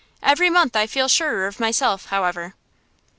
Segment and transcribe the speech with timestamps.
[0.23, 2.55] Every month I feel surer of myself, however.